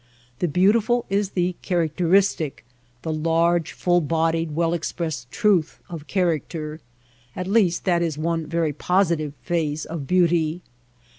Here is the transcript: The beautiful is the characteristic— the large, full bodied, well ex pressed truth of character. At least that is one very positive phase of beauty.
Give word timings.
The 0.39 0.47
beautiful 0.47 1.05
is 1.11 1.29
the 1.37 1.55
characteristic— 1.61 2.65
the 3.03 3.13
large, 3.13 3.71
full 3.71 4.01
bodied, 4.01 4.55
well 4.55 4.73
ex 4.73 4.91
pressed 4.91 5.29
truth 5.29 5.77
of 5.91 6.07
character. 6.07 6.81
At 7.35 7.45
least 7.45 7.85
that 7.85 8.01
is 8.01 8.17
one 8.17 8.47
very 8.47 8.73
positive 8.73 9.33
phase 9.43 9.85
of 9.85 10.07
beauty. 10.07 10.63